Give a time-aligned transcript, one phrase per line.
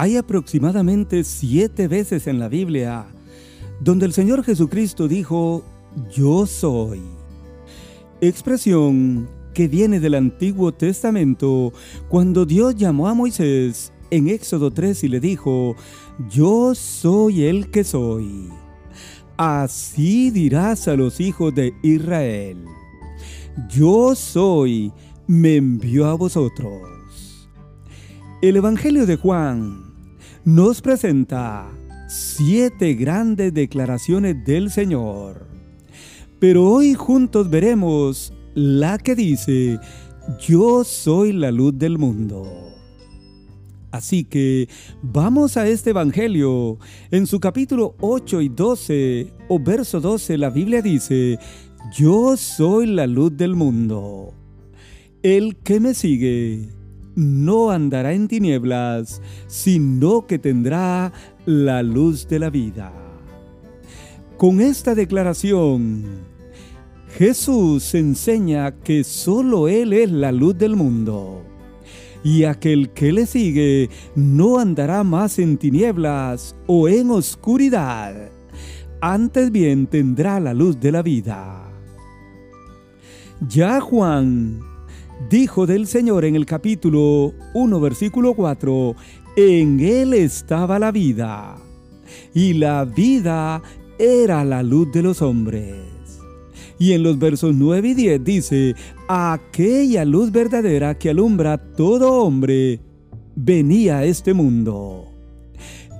[0.00, 3.04] Hay aproximadamente siete veces en la Biblia
[3.80, 5.62] donde el Señor Jesucristo dijo,
[6.10, 7.02] yo soy.
[8.22, 11.74] Expresión que viene del Antiguo Testamento
[12.08, 15.76] cuando Dios llamó a Moisés en Éxodo 3 y le dijo,
[16.30, 18.48] yo soy el que soy.
[19.36, 22.64] Así dirás a los hijos de Israel,
[23.68, 24.94] yo soy,
[25.26, 26.80] me envió a vosotros.
[28.40, 29.89] El Evangelio de Juan
[30.54, 31.70] nos presenta
[32.08, 35.46] siete grandes declaraciones del Señor.
[36.40, 39.78] Pero hoy juntos veremos la que dice,
[40.40, 42.48] yo soy la luz del mundo.
[43.92, 44.68] Así que
[45.02, 46.78] vamos a este Evangelio.
[47.12, 51.38] En su capítulo 8 y 12 o verso 12 la Biblia dice,
[51.96, 54.34] yo soy la luz del mundo.
[55.22, 56.79] El que me sigue
[57.14, 61.12] no andará en tinieblas, sino que tendrá
[61.46, 62.92] la luz de la vida.
[64.36, 66.04] Con esta declaración,
[67.18, 71.42] Jesús enseña que solo Él es la luz del mundo
[72.22, 78.30] y aquel que le sigue no andará más en tinieblas o en oscuridad,
[79.00, 81.70] antes bien tendrá la luz de la vida.
[83.48, 84.60] Ya Juan
[85.28, 88.94] dijo del Señor en el capítulo 1, versículo 4,
[89.36, 91.56] en él estaba la vida,
[92.34, 93.62] y la vida
[93.98, 95.76] era la luz de los hombres.
[96.78, 98.74] Y en los versos 9 y 10 dice,
[99.06, 102.80] aquella luz verdadera que alumbra todo hombre,
[103.36, 105.06] venía a este mundo.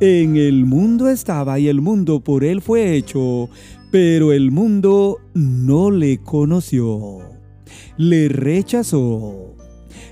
[0.00, 3.48] En el mundo estaba y el mundo por él fue hecho,
[3.90, 7.18] pero el mundo no le conoció,
[7.96, 9.54] le rechazó.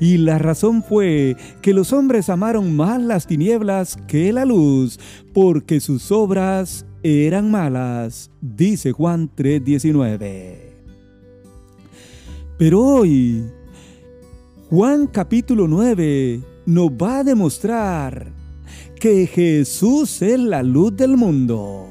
[0.00, 4.98] Y la razón fue que los hombres amaron más las tinieblas que la luz,
[5.34, 10.70] porque sus obras eran malas, dice Juan 3:19.
[12.58, 13.44] Pero hoy,
[14.70, 18.32] Juan capítulo 9 nos va a demostrar
[19.00, 21.88] que Jesús es la luz del mundo,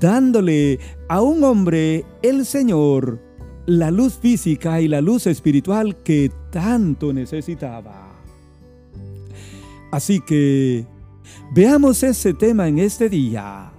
[0.00, 3.20] dándole a un hombre, el Señor,
[3.66, 8.12] la luz física y la luz espiritual que tanto necesitaba.
[9.90, 10.86] Así que
[11.52, 13.72] veamos ese tema en este día.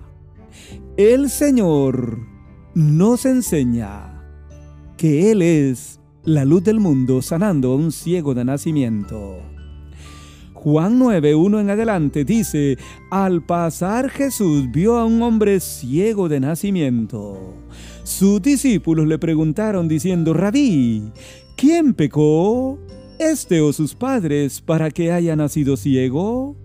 [0.97, 2.19] El Señor
[2.73, 4.23] nos enseña
[4.97, 9.37] que Él es la luz del mundo sanando a un ciego de nacimiento.
[10.63, 12.79] Juan 9, 1 en adelante dice,
[13.11, 17.53] al pasar Jesús vio a un hombre ciego de nacimiento.
[18.03, 21.11] Sus discípulos le preguntaron diciendo, Rabí,
[21.55, 22.79] ¿quién pecó?
[23.19, 26.55] ¿Este o sus padres para que haya nacido ciego?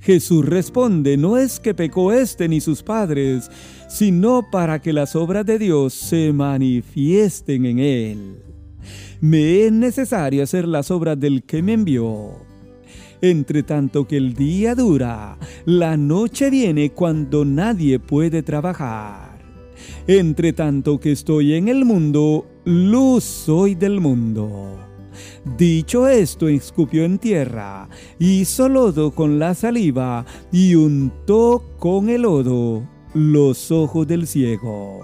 [0.00, 3.50] Jesús responde, no es que pecó este ni sus padres,
[3.88, 8.42] sino para que las obras de Dios se manifiesten en él.
[9.22, 12.49] Me es necesario hacer las obras del que me envió.
[13.22, 15.36] Entre tanto que el día dura,
[15.66, 19.38] la noche viene cuando nadie puede trabajar.
[20.06, 24.78] Entre tanto que estoy en el mundo, luz soy del mundo.
[25.58, 27.88] Dicho esto, escupió en tierra,
[28.18, 35.00] hizo lodo con la saliva y untó con el lodo los ojos del ciego.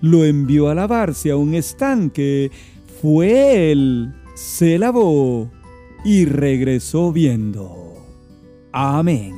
[0.00, 2.52] Lo envió a lavarse a un estanque,
[3.02, 5.50] fue él, se lavó
[6.04, 7.94] y regresó viendo.
[8.72, 9.34] Amén.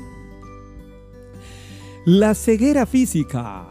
[2.04, 3.66] La ceguera física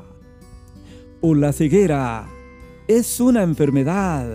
[1.22, 2.28] o la ceguera
[2.88, 4.28] es una enfermedad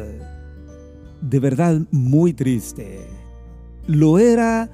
[1.20, 3.00] de verdad muy triste.
[3.86, 4.70] Lo era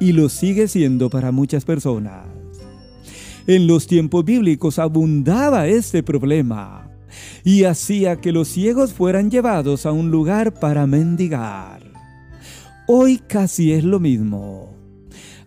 [0.00, 2.26] y lo sigue siendo para muchas personas.
[3.46, 6.90] En los tiempos bíblicos abundaba este problema
[7.44, 11.77] y hacía que los ciegos fueran llevados a un lugar para mendigar.
[12.90, 14.74] Hoy casi es lo mismo,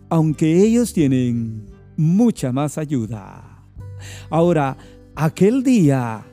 [0.10, 1.66] aunque ellos tienen
[1.98, 3.66] mucha más ayuda.
[4.30, 4.78] Ahora,
[5.16, 6.24] aquel día,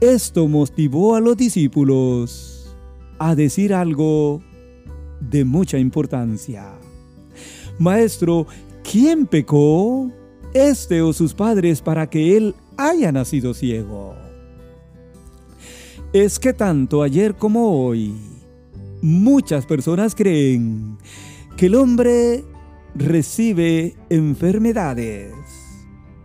[0.00, 2.76] esto motivó a los discípulos
[3.20, 4.42] a decir algo
[5.20, 6.66] de mucha importancia.
[7.78, 8.48] Maestro,
[8.82, 10.10] ¿quién pecó?
[10.52, 14.16] ¿Este o sus padres para que él haya nacido ciego?
[16.12, 18.16] Es que tanto ayer como hoy,
[19.02, 20.98] muchas personas creen
[21.56, 22.44] que el hombre
[22.94, 25.32] recibe enfermedades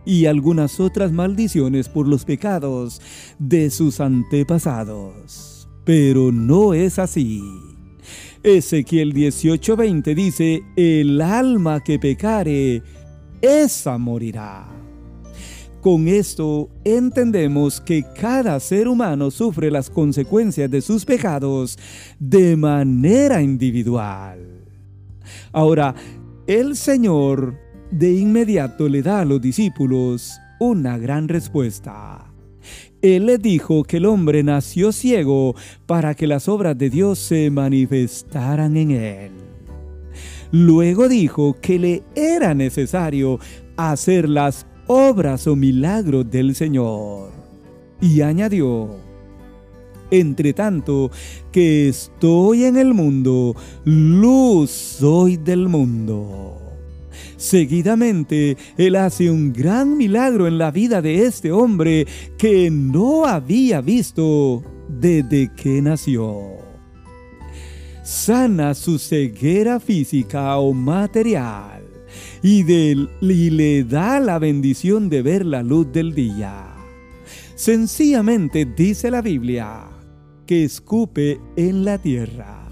[0.04, 3.00] y algunas otras maldiciones por los pecados
[3.38, 5.68] de sus antepasados.
[5.84, 7.42] Pero no es así.
[8.42, 12.82] Ezequiel 18:20 dice, el alma que pecare,
[13.40, 14.73] esa morirá.
[15.84, 21.78] Con esto entendemos que cada ser humano sufre las consecuencias de sus pecados
[22.18, 24.64] de manera individual.
[25.52, 25.94] Ahora,
[26.46, 27.58] el Señor
[27.90, 32.32] de inmediato le da a los discípulos una gran respuesta.
[33.02, 35.54] Él le dijo que el hombre nació ciego
[35.84, 39.32] para que las obras de Dios se manifestaran en él.
[40.50, 43.38] Luego dijo que le era necesario
[43.76, 47.30] hacer las obras o milagros del Señor.
[48.00, 48.90] Y añadió,
[50.10, 51.10] entre tanto
[51.52, 53.54] que estoy en el mundo,
[53.84, 56.60] luz soy del mundo.
[57.36, 62.06] Seguidamente, Él hace un gran milagro en la vida de este hombre
[62.38, 66.58] que no había visto desde que nació.
[68.02, 71.73] Sana su ceguera física o material
[72.44, 72.60] y,
[73.50, 76.66] le da la bendición de ver la luz del día.
[77.54, 79.86] Sencillamente dice la Biblia
[80.46, 82.68] que escupe en la tierra,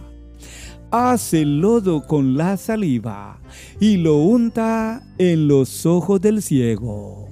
[0.91, 3.41] hace lodo con la saliva
[3.81, 7.29] y lo unta en los ojos del ciego.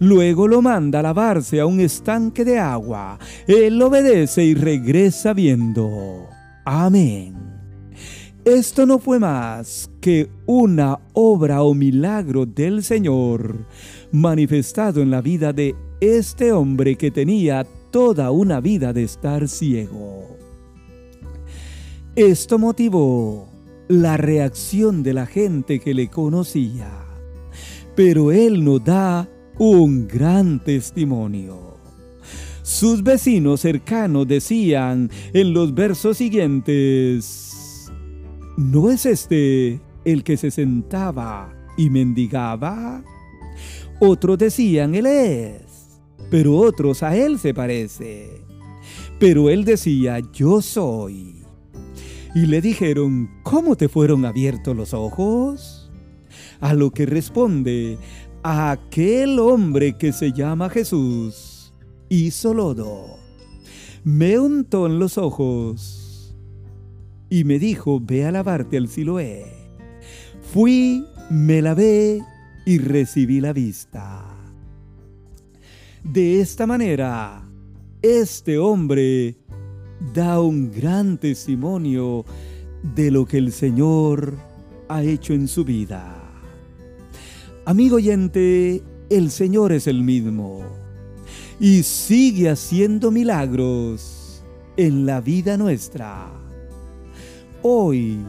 [0.00, 3.16] Luego lo manda a lavarse a un estanque de agua.
[3.46, 6.26] Él obedece y regresa viendo.
[6.64, 7.36] Amén.
[8.44, 13.56] Esto no fue más que una obra o milagro del Señor
[14.12, 20.36] manifestado en la vida de este hombre que tenía toda una vida de estar ciego.
[22.14, 23.48] Esto motivó
[23.88, 26.88] la reacción de la gente que le conocía,
[27.96, 29.28] pero él nos da
[29.58, 31.78] un gran testimonio.
[32.62, 37.46] Sus vecinos cercanos decían en los versos siguientes,
[38.56, 43.04] ¿No es este el que se sentaba y mendigaba?
[44.00, 46.00] Otros decían, Él es,
[46.30, 48.42] pero otros a Él se parece.
[49.18, 51.36] Pero Él decía, Yo soy.
[52.34, 55.90] Y le dijeron, ¿cómo te fueron abiertos los ojos?
[56.60, 57.96] A lo que responde,
[58.42, 61.72] aquel hombre que se llama Jesús
[62.10, 63.16] hizo lodo,
[64.04, 66.36] me untó en los ojos
[67.30, 69.65] y me dijo, ve a lavarte al Siloé.
[70.56, 72.24] Fui, me lavé
[72.64, 74.24] y recibí la vista.
[76.02, 77.46] De esta manera,
[78.00, 79.36] este hombre
[80.14, 82.24] da un gran testimonio
[82.94, 84.38] de lo que el Señor
[84.88, 86.24] ha hecho en su vida.
[87.66, 90.62] Amigo oyente, el Señor es el mismo
[91.60, 94.42] y sigue haciendo milagros
[94.78, 96.32] en la vida nuestra
[97.60, 98.20] hoy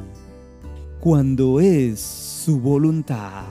[1.07, 3.45] cuando es su voluntad.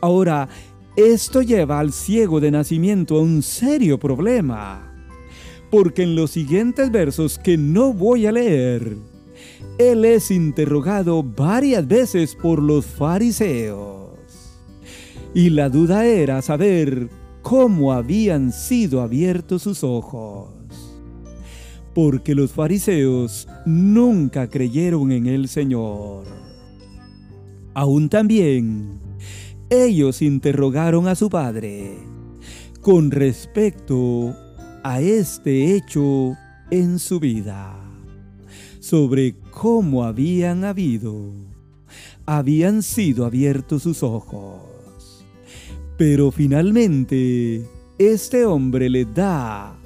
[0.00, 0.48] Ahora,
[0.96, 4.96] esto lleva al ciego de nacimiento a un serio problema,
[5.70, 8.96] porque en los siguientes versos que no voy a leer,
[9.78, 14.18] él es interrogado varias veces por los fariseos.
[15.34, 17.10] Y la duda era saber
[17.42, 20.57] cómo habían sido abiertos sus ojos
[21.94, 26.24] porque los fariseos nunca creyeron en el Señor.
[27.74, 28.98] Aún también,
[29.70, 31.96] ellos interrogaron a su padre
[32.80, 34.34] con respecto
[34.82, 36.36] a este hecho
[36.70, 37.76] en su vida,
[38.80, 41.32] sobre cómo habían habido,
[42.26, 45.24] habían sido abiertos sus ojos.
[45.96, 47.66] Pero finalmente,
[47.98, 49.77] este hombre le da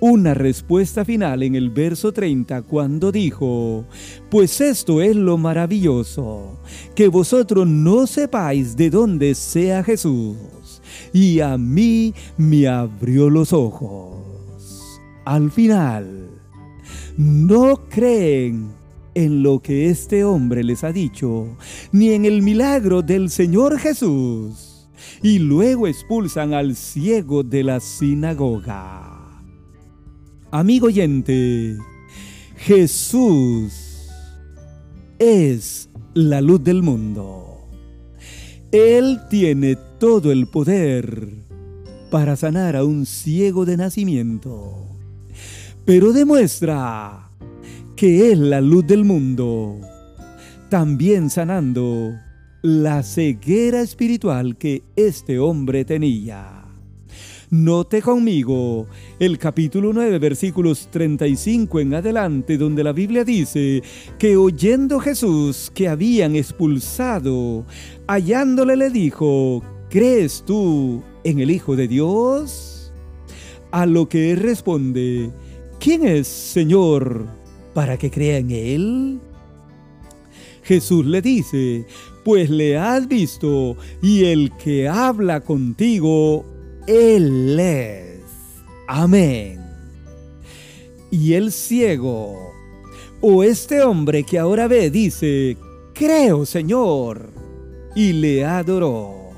[0.00, 3.84] una respuesta final en el verso 30 cuando dijo,
[4.30, 6.58] pues esto es lo maravilloso,
[6.94, 10.36] que vosotros no sepáis de dónde sea Jesús,
[11.12, 14.16] y a mí me abrió los ojos.
[15.26, 16.28] Al final,
[17.18, 18.70] no creen
[19.14, 21.58] en lo que este hombre les ha dicho,
[21.92, 24.88] ni en el milagro del Señor Jesús,
[25.22, 29.09] y luego expulsan al ciego de la sinagoga.
[30.52, 31.76] Amigo oyente,
[32.56, 34.08] Jesús
[35.20, 37.68] es la luz del mundo.
[38.72, 41.28] Él tiene todo el poder
[42.10, 44.88] para sanar a un ciego de nacimiento,
[45.84, 47.30] pero demuestra
[47.94, 49.78] que es la luz del mundo,
[50.68, 52.12] también sanando
[52.62, 56.64] la ceguera espiritual que este hombre tenía.
[57.52, 58.86] Note conmigo
[59.18, 63.82] el capítulo 9, versículos 35 en adelante, donde la Biblia dice
[64.20, 67.66] que oyendo Jesús que habían expulsado,
[68.06, 72.92] hallándole le dijo, ¿crees tú en el Hijo de Dios?
[73.72, 75.32] A lo que él responde,
[75.80, 77.26] ¿quién es Señor
[77.74, 79.20] para que crea en él?
[80.62, 81.84] Jesús le dice,
[82.24, 86.44] pues le has visto y el que habla contigo,
[86.86, 88.20] Él es.
[88.86, 89.60] Amén.
[91.10, 92.52] Y el ciego,
[93.20, 95.56] o este hombre que ahora ve, dice,
[95.92, 97.30] creo Señor,
[97.94, 99.30] y le adoró.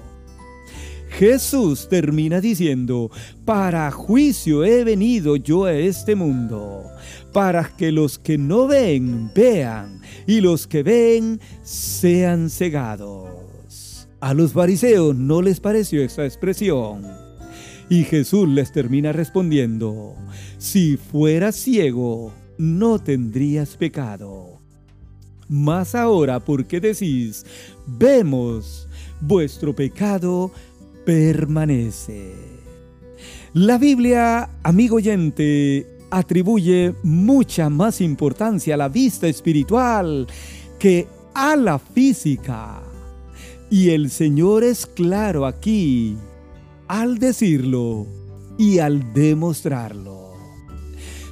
[1.19, 3.11] Jesús termina diciendo,
[3.45, 6.85] para juicio he venido yo a este mundo,
[7.33, 14.09] para que los que no ven vean y los que ven sean cegados.
[14.21, 17.22] A los fariseos no les pareció esta expresión.
[17.89, 20.15] Y Jesús les termina respondiendo,
[20.59, 24.61] si fueras ciego, no tendrías pecado.
[25.49, 27.45] Mas ahora, ¿por qué decís,
[27.87, 28.89] vemos,
[29.21, 30.51] vuestro pecado
[31.05, 32.33] permanece?
[33.53, 40.27] La Biblia, amigo oyente, atribuye mucha más importancia a la vista espiritual
[40.79, 42.83] que a la física.
[43.71, 46.17] Y el Señor es claro aquí
[46.93, 48.07] al decirlo
[48.59, 50.35] y al demostrarlo.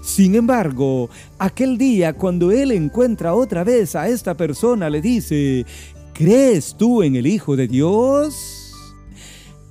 [0.02, 5.67] Sin embargo, aquel día cuando Él encuentra otra vez a esta persona, le dice,
[6.14, 8.73] ¿crees tú en el Hijo de Dios?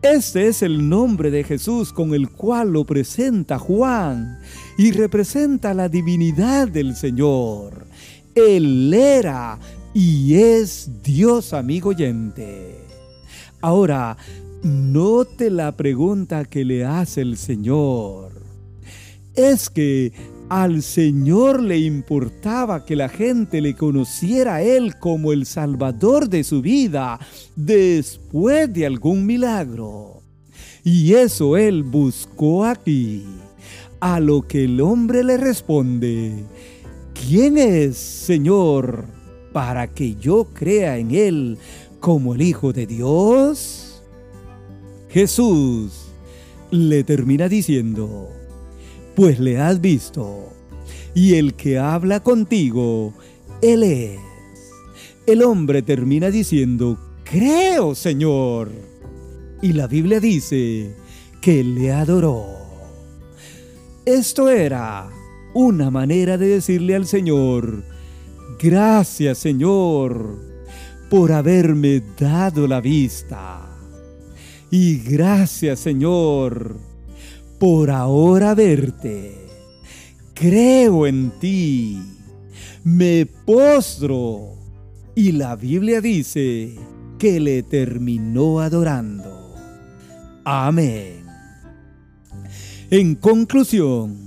[0.04, 4.38] Este es el nombre de Jesús con el cual lo presenta Juan
[4.78, 7.88] y representa la divinidad del Señor.
[8.36, 9.58] Él era
[9.96, 12.78] y es Dios amigo oyente.
[13.60, 14.16] Ahora,
[14.64, 18.32] note la pregunta que le hace el Señor.
[19.36, 20.12] Es que
[20.50, 26.44] al Señor le importaba que la gente le conociera a Él como el Salvador de
[26.44, 27.20] su vida
[27.56, 30.24] después de algún milagro.
[30.84, 33.26] Y eso Él buscó aquí.
[34.02, 36.46] A lo que el hombre le responde,
[37.14, 39.04] ¿quién es, Señor,
[39.52, 41.58] para que yo crea en Él
[42.00, 43.89] como el Hijo de Dios?
[45.10, 46.10] Jesús
[46.72, 48.30] le termina diciendo,
[49.16, 50.50] pues le has visto.
[51.16, 53.14] Y el que habla contigo,
[53.62, 54.20] Él es.
[55.26, 58.72] El hombre termina diciendo, creo, Señor.
[59.62, 60.96] Y la Biblia dice
[61.42, 62.46] que le adoró.
[64.06, 65.10] Esto era
[65.54, 67.84] una manera de decirle al Señor,
[68.60, 70.40] gracias Señor
[71.10, 73.69] por haberme dado la vista.
[74.72, 76.78] Y gracias Señor
[77.60, 79.36] por ahora verte.
[80.34, 82.02] Creo en ti.
[82.84, 84.54] Me postro.
[85.16, 86.76] Y la Biblia dice
[87.18, 89.54] que le terminó adorando.
[90.46, 91.26] Amén.
[92.90, 94.18] En conclusión,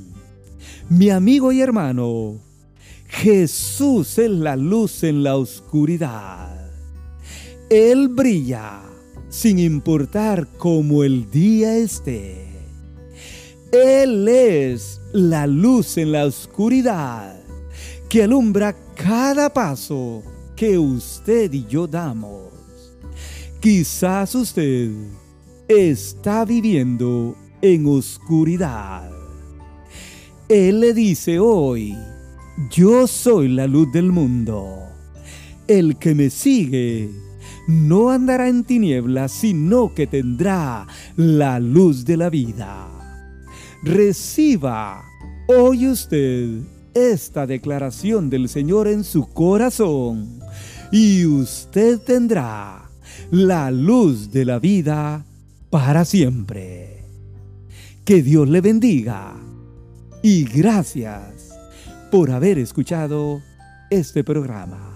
[0.90, 2.38] mi amigo y hermano,
[3.08, 6.70] Jesús es la luz en la oscuridad.
[7.70, 8.82] Él brilla
[9.32, 12.48] sin importar cómo el día esté.
[13.72, 17.40] Él es la luz en la oscuridad
[18.10, 20.22] que alumbra cada paso
[20.54, 22.52] que usted y yo damos.
[23.58, 24.90] Quizás usted
[25.66, 29.10] está viviendo en oscuridad.
[30.46, 31.96] Él le dice hoy,
[32.70, 34.76] yo soy la luz del mundo.
[35.66, 37.31] El que me sigue
[37.72, 40.86] no andará en tinieblas, sino que tendrá
[41.16, 43.02] la luz de la vida
[43.82, 45.04] reciba
[45.48, 46.60] hoy usted
[46.94, 50.40] esta declaración del Señor en su corazón
[50.92, 52.90] y usted tendrá
[53.30, 55.24] la luz de la vida
[55.70, 57.04] para siempre.
[58.04, 59.34] Que Dios le bendiga
[60.22, 61.50] y gracias
[62.10, 63.40] por haber escuchado
[63.90, 64.91] este programa.